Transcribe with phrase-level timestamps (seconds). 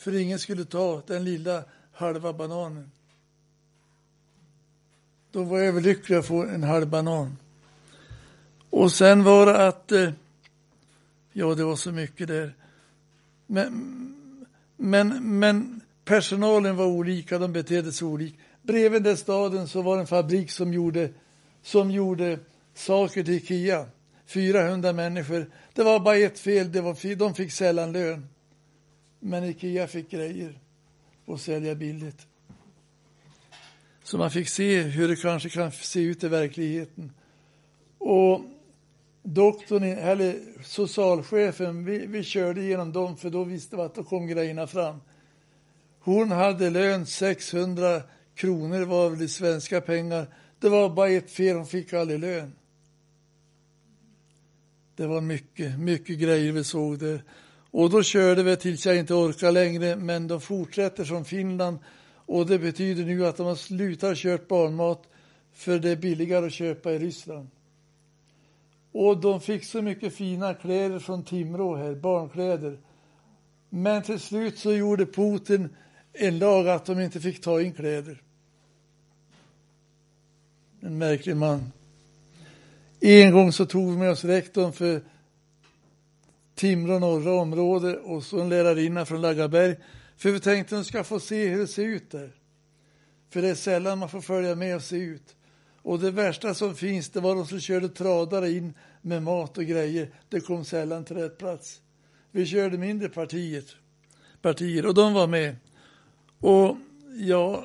[0.00, 2.90] För ingen skulle ta den lilla halva bananen.
[5.32, 7.36] De var överlyckliga att få en halv banan.
[8.70, 10.10] Och sen var det att, eh,
[11.32, 12.54] ja det var så mycket där.
[13.46, 13.70] Men,
[14.76, 18.36] men, men personalen var olika, de betedde sig olika.
[18.62, 21.10] Bredvid den staden så var det en fabrik som gjorde,
[21.62, 22.38] som gjorde
[22.74, 23.86] saker till Ikea.
[24.26, 25.50] 400 människor.
[25.74, 28.28] Det var bara ett fel, det var, de fick sällan lön.
[29.20, 30.58] Men Ikea fick grejer
[31.24, 32.26] och sälja billigt.
[34.02, 37.12] Så man fick se hur det kanske kan se ut i verkligheten.
[37.98, 38.40] Och
[39.22, 44.26] doktorn, eller socialchefen, vi, vi körde igenom dem för då visste vi att då kom
[44.26, 45.00] grejerna fram.
[46.00, 48.02] Hon hade lön 600
[48.34, 50.26] kronor var väl i svenska pengar.
[50.58, 52.52] Det var bara ett fel, hon fick aldrig lön.
[54.94, 57.22] Det var mycket, mycket grejer vi såg där.
[57.70, 61.78] Och då körde vi tills jag inte orkar längre, men de fortsätter från Finland
[62.26, 65.02] och det betyder nu att de har slutat köpa barnmat
[65.52, 67.48] för det är billigare att köpa i Ryssland.
[68.92, 72.78] Och de fick så mycket fina kläder från Timrå här, barnkläder.
[73.68, 75.68] Men till slut så gjorde Putin
[76.12, 78.22] en lag att de inte fick ta in kläder.
[80.80, 81.72] En märklig man.
[83.00, 85.02] En gång så tog vi med oss rektorn för
[86.60, 89.76] Timrå norra område och så en lärarinna från Laggaberg.
[90.16, 92.32] För vi tänkte att de ska få se hur det ser ut där.
[93.30, 95.36] För det är sällan man får följa med och se ut.
[95.82, 99.64] Och det värsta som finns, det var de som körde tradare in med mat och
[99.64, 100.10] grejer.
[100.28, 101.80] Det kom sällan till rätt plats.
[102.30, 103.66] Vi körde mindre partiet,
[104.42, 105.56] partier och de var med.
[106.38, 106.76] Och
[107.14, 107.64] ja,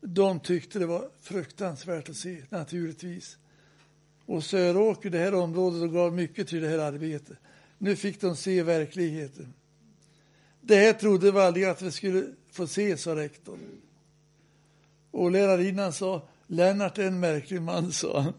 [0.00, 3.38] de tyckte det var fruktansvärt att se, naturligtvis.
[4.26, 7.36] Och Söråker, det här området, gav mycket till det här arbetet.
[7.78, 9.54] Nu fick de se verkligheten.
[10.60, 13.58] Det här trodde vi aldrig att vi skulle få se, sa rektorn.
[15.10, 18.32] Och lärarinnan sa, Lennart är en märklig man, sa han.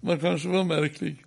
[0.00, 1.24] Man kanske var märklig.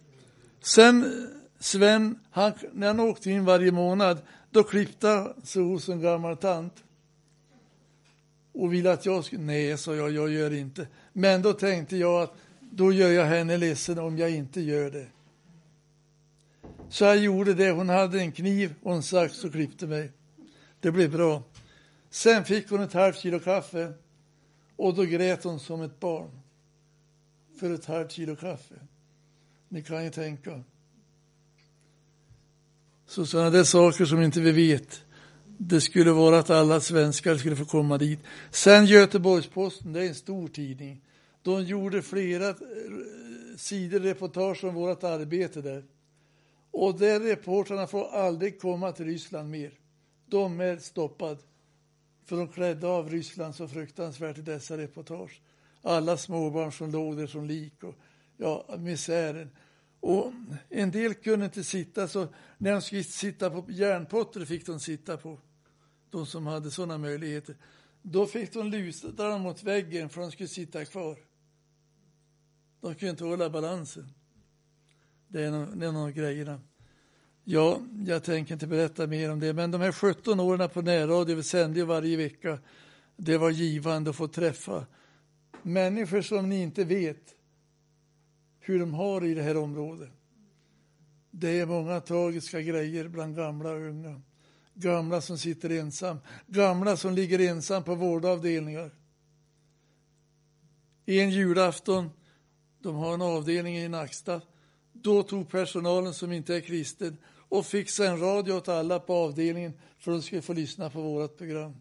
[0.61, 1.27] Sen
[1.59, 4.21] Sven, han, när han åkte in varje månad,
[4.51, 6.83] då klippte han sig hos en gammal tant.
[8.53, 10.87] Och ville att jag skulle, nej, sa jag, jag gör inte.
[11.13, 12.35] Men då tänkte jag att
[12.71, 15.07] då gör jag henne ledsen om jag inte gör det.
[16.89, 17.71] Så jag gjorde det.
[17.71, 20.11] Hon hade en kniv och en sax och klippte mig.
[20.79, 21.43] Det blev bra.
[22.09, 23.93] Sen fick hon ett halvt kilo kaffe
[24.75, 26.39] och då grät hon som ett barn
[27.59, 28.75] för ett halvt kilo kaffe.
[29.69, 30.63] Ni kan ju tänka.
[33.07, 35.01] Så sådana där saker som inte vi vet.
[35.57, 38.19] Det skulle vara att alla svenskar skulle få komma dit.
[38.51, 41.01] Sen Göteborgs-Posten, det är en stor tidning.
[41.47, 42.55] De gjorde flera eh,
[43.57, 45.83] sidor reportage om vårt arbete där.
[46.71, 49.73] Och de reportrarna får aldrig komma till Ryssland mer.
[50.25, 51.37] De är stoppade.
[52.25, 55.41] För de klädde av Ryssland så fruktansvärt i dessa reportage.
[55.81, 57.95] Alla småbarn som låg där som lik och
[58.37, 59.49] ja, misären.
[59.99, 60.33] Och
[60.69, 62.27] en del kunde inte sitta, så
[62.57, 65.39] när de skulle sitta på järnpotter fick de sitta på.
[66.09, 67.55] De som hade sådana möjligheter.
[68.01, 71.26] Då fick de luta dem mot väggen för de skulle sitta kvar.
[72.81, 74.07] De kunde inte hålla balansen.
[75.27, 76.61] Det är en, det är en av grejerna.
[77.43, 81.35] Ja, jag tänker inte berätta mer om det, men de här 17 åren på närradio,
[81.35, 82.59] vi sände varje vecka,
[83.15, 84.85] det var givande att få träffa
[85.61, 87.35] människor som ni inte vet
[88.59, 90.09] hur de har i det här området.
[91.31, 94.21] Det är många tragiska grejer bland gamla och unga.
[94.73, 96.17] Gamla som sitter ensam,
[96.47, 98.91] gamla som ligger ensam på vårdavdelningar.
[101.05, 102.09] En julafton,
[102.87, 104.41] de har en avdelning i Nacksta,
[104.93, 107.17] då tog personalen som inte är kristen
[107.49, 111.01] och fixade en radio åt alla på avdelningen för att de skulle få lyssna på
[111.01, 111.73] vårt program.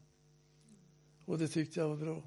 [1.25, 2.23] Och det tyckte jag var bra.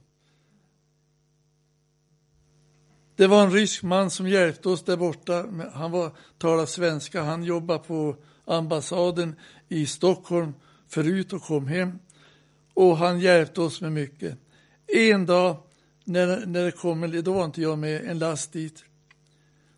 [3.16, 5.45] Det var en rysk man som hjälpte oss där borta.
[5.73, 7.22] Han var, talade svenska.
[7.22, 9.35] Han jobbade på ambassaden
[9.68, 10.53] i Stockholm
[10.88, 12.00] förut och kom hem.
[12.74, 14.38] Och han hjälpte oss med mycket.
[14.88, 15.57] En dag
[16.09, 18.83] när, när det kom, då var inte jag med, en last dit.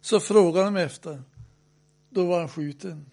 [0.02, 1.24] Så frågade de efter.
[2.10, 3.06] Då var han skjuten.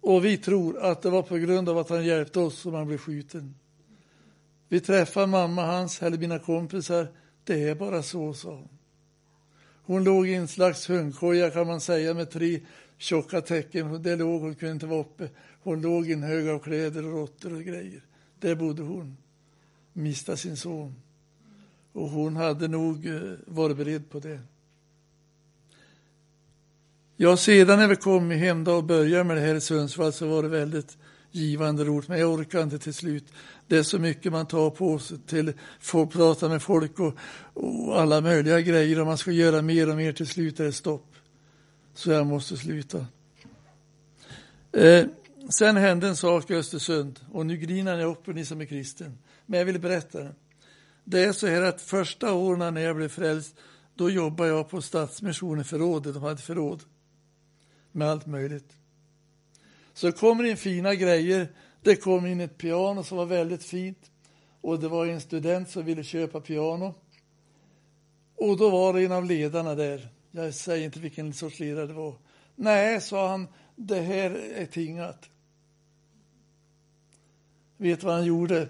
[0.00, 2.86] Och vi tror att det var på grund av att han hjälpte oss som han
[2.86, 3.54] blev skjuten.
[4.68, 7.08] Vi träffade mamma hans, eller mina kompisar.
[7.44, 8.68] Det är bara så, sa hon.
[9.82, 12.60] Hon låg i en slags hundkoja kan man säga med tre
[12.98, 14.02] tjocka täcken.
[14.02, 15.28] Där låg hon, kunde inte vara uppe.
[15.62, 18.02] Hon låg i en hög av kläder och råttor och grejer.
[18.40, 19.16] Där bodde hon.
[19.92, 20.94] Mista sin son.
[21.98, 24.40] Och hon hade nog eh, varit beredd på det.
[27.16, 30.26] Ja, sedan när vi kom hem då och började med det här i Sundsvall så
[30.28, 30.98] var det väldigt
[31.30, 33.24] givande roligt, men jag orkade inte till slut.
[33.66, 37.14] Det är så mycket man tar på sig till att prata med folk och,
[37.54, 40.12] och, alla möjliga grejer och man ska göra mer och mer.
[40.12, 41.14] Till slut är det stopp.
[41.94, 43.06] Så jag måste sluta.
[44.72, 45.06] Eh,
[45.50, 49.18] sen hände en sak i Östersund och nu grinar jag upp ni som är kristen.
[49.46, 50.34] Men jag vill berätta den.
[51.10, 53.56] Det är så här att första åren när jag blev frälst,
[53.94, 56.14] då jobbade jag på Stadsmissionen förrådet.
[56.14, 56.82] De hade förråd
[57.92, 58.72] med allt möjligt.
[59.92, 61.48] Så kommer in fina grejer.
[61.82, 64.10] Det kom in ett piano som var väldigt fint
[64.60, 66.94] och det var en student som ville köpa piano.
[68.36, 70.08] Och då var det en av ledarna där.
[70.30, 72.14] Jag säger inte vilken sorts ledare det var.
[72.54, 75.30] Nej, sa han, det här är tingat.
[77.76, 78.68] Vet vad han gjorde?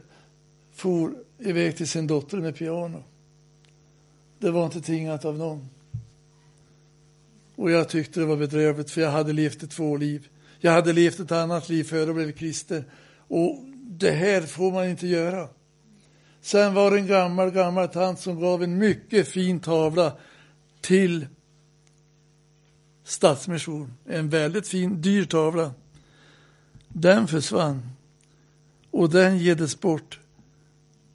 [0.79, 3.05] For iväg till sin dotter med piano.
[4.39, 5.69] Det var inte tingat av någon.
[7.57, 10.29] Och jag tyckte det var bedrövligt för jag hade levt ett två liv.
[10.59, 12.85] Jag hade levt ett annat liv före jag blev kristen.
[13.29, 15.49] Och det här får man inte göra.
[16.41, 20.13] Sen var det en gammal, gammal tant som gav en mycket fin tavla
[20.81, 21.27] till
[23.05, 23.93] Stadsmission.
[24.07, 25.73] En väldigt fin, dyr tavla.
[26.89, 27.83] Den försvann.
[28.91, 30.21] Och den gedes bort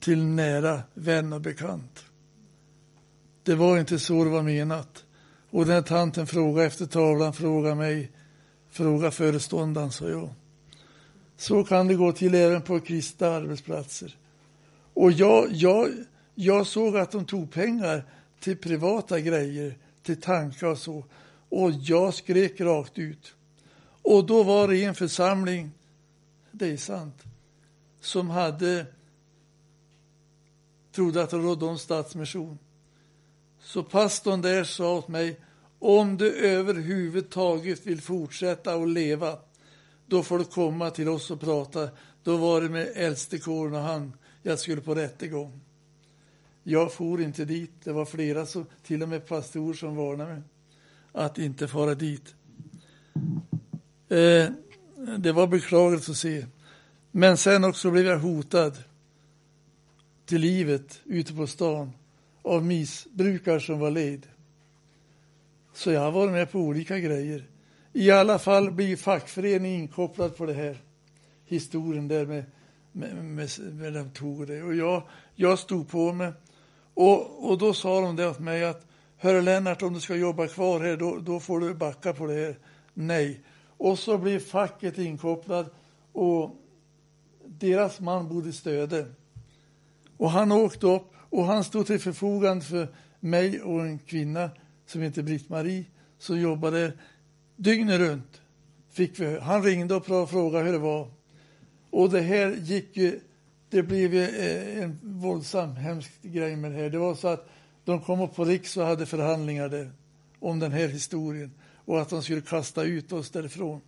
[0.04, 2.04] till nära vän och bekant.
[3.42, 5.04] Det var inte så det var menat.
[5.50, 8.10] Och den tanten frågade efter tavlan, frågade mig,
[8.70, 10.28] frågade föreståndaren, sa jag.
[11.36, 14.16] Så kan det gå till även på kristna arbetsplatser.
[14.94, 15.88] Och jag, jag,
[16.34, 18.04] jag såg att de tog pengar
[18.40, 21.04] till privata grejer, till tankar och så.
[21.48, 23.34] Och jag skrek rakt ut.
[24.02, 25.70] Och då var det en församling,
[26.50, 27.22] det är sant,
[28.00, 28.86] som hade
[30.94, 32.58] trodde att det rådde om stadsmission.
[33.60, 35.40] Så pastorn där sa åt mig,
[35.78, 39.38] om du överhuvudtaget vill fortsätta att leva,
[40.06, 41.88] då får du komma till oss och prata.
[42.22, 44.12] Då var det med äldstekåren och han,
[44.42, 45.60] jag skulle på rättegång.
[46.62, 47.72] Jag for inte dit.
[47.84, 50.42] Det var flera, som, till och med pastorer, som varnade mig
[51.12, 52.34] att inte fara dit.
[54.08, 54.48] Eh,
[55.18, 56.46] det var beklagligt att se.
[57.10, 58.72] Men sen också blev jag hotad
[60.26, 61.92] till livet ute på stan
[62.42, 64.26] av missbrukare som var led.
[65.72, 67.46] Så jag har varit med på olika grejer.
[67.92, 70.82] I alla fall blir fackföreningen inkopplad på det här.
[71.44, 72.44] Historien där med,
[72.92, 74.62] med, med, med de tog det.
[74.62, 75.02] Och jag,
[75.34, 76.32] jag stod på mig.
[76.94, 78.86] Och, och då sa de det åt mig att
[79.16, 82.34] Hörru Lennart, om du ska jobba kvar här, då, då får du backa på det
[82.34, 82.58] här.
[82.94, 83.40] Nej.
[83.76, 85.66] Och så blir facket inkopplad
[86.12, 86.56] och
[87.46, 89.06] deras man bodde i Stöde.
[90.16, 92.88] Och han åkte upp och han stod till förfogande för
[93.20, 94.50] mig och en kvinna
[94.86, 95.84] som heter Britt-Marie
[96.18, 96.92] som jobbade
[97.56, 98.40] dygnet runt.
[98.90, 101.10] Fick vi, han ringde och frågade hur det var.
[101.90, 103.20] Och det här gick ju,
[103.68, 106.90] det blev ju eh, en våldsam, hemsk grej med det här.
[106.90, 107.48] Det var så att
[107.84, 109.92] de kom upp på Riks och hade förhandlingar där
[110.38, 111.50] om den här historien
[111.84, 113.80] och att de skulle kasta ut oss därifrån.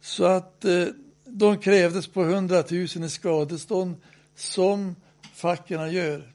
[0.00, 0.86] Så att eh,
[1.24, 3.96] de krävdes på 100 000 i skadestånd
[4.34, 4.96] som
[5.34, 6.32] fackerna gör.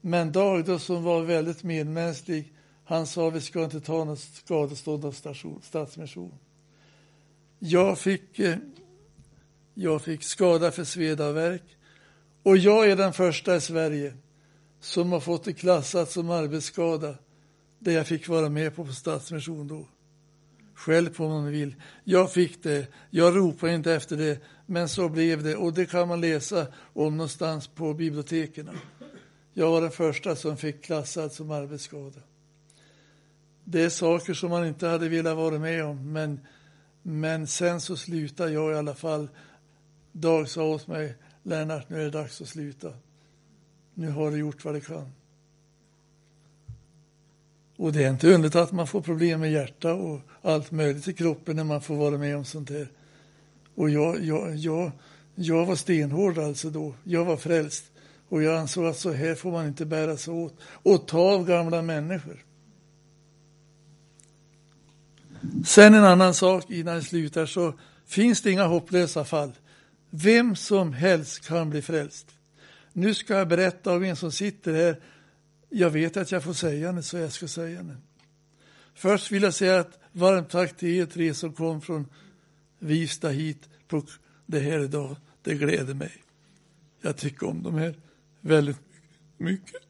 [0.00, 2.52] Men Dag då, som var väldigt medmänsklig,
[2.84, 5.12] han sa vi ska inte ta något skadestånd av
[5.62, 6.38] Stadsmission.
[7.58, 8.56] Jag fick, eh,
[9.74, 11.76] jag fick skada för sveda och värk
[12.42, 14.14] och jag är den första i Sverige
[14.80, 17.14] som har fått det klassat som arbetsskada
[17.78, 19.88] det jag fick vara med på på Stadsmission då.
[20.74, 21.74] Själv på om man vill.
[22.04, 22.86] Jag fick det.
[23.10, 25.56] Jag ropade inte efter det, men så blev det.
[25.56, 28.70] Och det kan man läsa om någonstans på biblioteken.
[29.52, 32.20] Jag var den första som fick klassad som arbetsskada.
[33.64, 36.40] Det är saker som man inte hade velat vara med om, men,
[37.02, 39.28] men sen så slutade jag i alla fall.
[40.12, 42.92] Dag sa åt mig, Lennart, nu är det dags att sluta.
[43.94, 45.12] Nu har du gjort vad du kan.
[47.76, 51.12] Och det är inte underligt att man får problem med hjärta och allt möjligt i
[51.12, 52.88] kroppen när man får vara med om sånt här.
[53.76, 54.92] Och jag, jag, jag,
[55.34, 56.94] jag var stenhård alltså då.
[57.04, 57.84] Jag var frälst.
[58.28, 60.56] Och jag ansåg att så här får man inte bära sig åt.
[60.62, 62.44] Och ta av gamla människor.
[65.66, 67.74] Sen en annan sak innan jag slutar så
[68.06, 69.52] finns det inga hopplösa fall.
[70.10, 72.26] Vem som helst kan bli frälst.
[72.92, 75.00] Nu ska jag berätta om en som sitter här
[75.68, 77.96] jag vet att jag får säga det, så jag ska säga det.
[78.94, 82.06] Först vill jag säga att varmt tack till er tre som kom från
[82.78, 84.02] Vista hit på
[84.46, 85.16] det här idag.
[85.42, 86.12] Det gläder mig.
[87.00, 87.94] Jag tycker om de här
[88.40, 88.80] väldigt
[89.36, 89.82] mycket.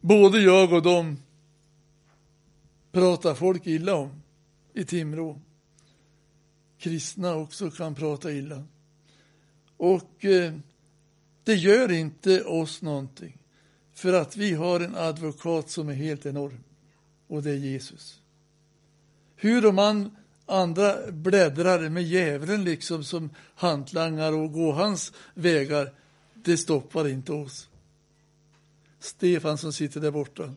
[0.00, 1.16] Både jag och dem
[2.92, 4.22] pratar folk illa om
[4.72, 5.40] i Timrå.
[6.78, 8.64] kristna också kan prata illa.
[9.76, 10.54] Och eh,
[11.44, 13.38] det gör inte oss någonting.
[13.92, 16.64] För att vi har en advokat som är helt enorm.
[17.26, 18.22] Och det är Jesus.
[19.36, 19.78] Hur de
[20.48, 25.92] andra bläddrar med djävulen liksom som hantlangar och går hans vägar,
[26.34, 27.68] det stoppar inte oss.
[29.00, 30.54] Stefan som sitter där borta.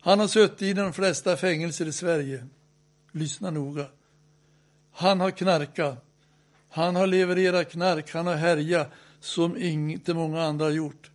[0.00, 2.46] Han har suttit i de flesta fängelser i Sverige.
[3.12, 3.86] Lyssna noga.
[4.92, 6.04] Han har knarkat.
[6.70, 11.10] Han har levererat knark, han har härjat som inte många andra har gjort.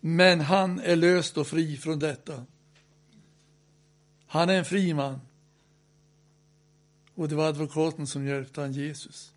[0.00, 2.44] Men han är löst och fri från detta.
[4.26, 5.20] Han är en fri man.
[7.16, 9.32] Och det var advokaten som hjälpte han Jesus.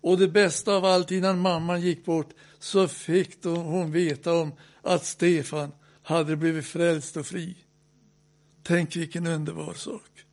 [0.00, 5.04] Och det bästa av allt, innan mamman gick bort så fick hon veta om att
[5.04, 5.72] Stefan
[6.02, 7.56] hade blivit frälst och fri.
[8.62, 10.24] Tänk vilken underbar sak.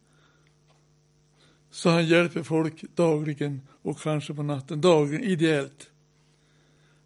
[1.71, 5.89] Så han hjälper folk dagligen och kanske på natten, dagligen, ideellt.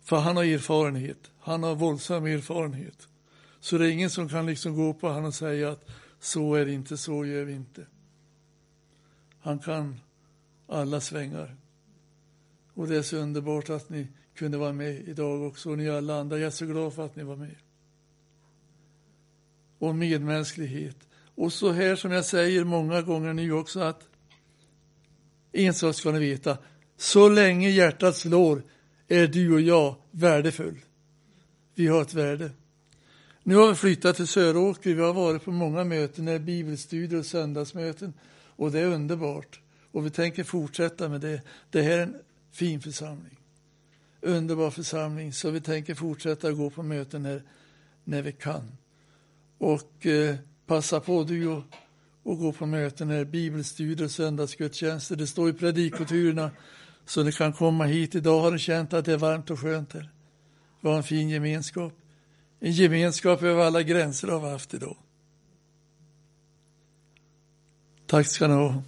[0.03, 3.07] För han har erfarenhet, han har våldsam erfarenhet.
[3.59, 6.65] Så det är ingen som kan liksom gå på honom och säga att så är
[6.65, 7.85] det inte, så gör vi inte.
[9.39, 9.99] Han kan
[10.67, 11.55] alla svängar.
[12.73, 16.19] Och det är så underbart att ni kunde vara med idag också, och ni alla
[16.19, 16.37] andra.
[16.37, 17.55] Jag är så glad för att ni var med.
[19.79, 20.97] Och medmänsklighet.
[21.35, 24.07] Och så här som jag säger många gånger nu också att
[25.51, 26.57] en sak ska ni veta.
[26.97, 28.63] Så länge hjärtat slår
[29.07, 30.79] är du och jag värdefull.
[31.75, 32.51] Vi har ett värde.
[33.43, 34.93] Nu har vi flyttat till Söråker.
[34.93, 38.13] Vi har varit på många möten, bibelstudier och söndagsmöten.
[38.59, 39.59] Och det är underbart.
[39.91, 41.41] Och vi tänker fortsätta med det.
[41.69, 42.15] Det här är en
[42.51, 43.39] fin församling.
[44.21, 45.33] Underbar församling.
[45.33, 47.43] Så vi tänker fortsätta gå på möten här
[48.03, 48.71] när vi kan.
[49.57, 50.35] Och eh,
[50.65, 51.63] passa på du och,
[52.23, 55.15] och gå på möten här, bibelstudier och söndagsgudstjänster.
[55.15, 56.51] Det står i predikoturerna
[57.05, 58.15] så ni kan komma hit.
[58.15, 60.09] Idag har ni känt att det är varmt och skönt här.
[60.81, 61.93] Vi har en fin gemenskap.
[62.59, 64.97] En gemenskap över alla gränser har vi haft idag.
[68.09, 68.83] Tack ska ni ha.